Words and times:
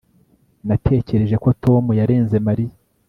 natekereje 0.67 1.35
ko 1.43 1.49
tom 1.63 1.83
yarenze 1.99 2.35
mariya 2.47 2.73